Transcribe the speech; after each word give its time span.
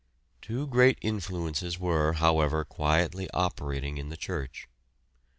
Two 0.41 0.65
great 0.65 0.97
influences 1.03 1.77
were, 1.79 2.13
however, 2.13 2.65
quietly 2.65 3.29
operating 3.35 3.99
in 3.99 4.09
the 4.09 4.17
church. 4.17 4.67